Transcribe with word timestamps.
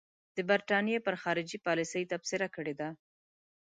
د 0.35 0.37
برټانیې 0.49 0.99
پر 1.05 1.15
خارجي 1.21 1.57
پالیسۍ 1.65 2.03
تبصره 2.11 2.47
کړې 2.55 2.73
ده. 2.79 2.89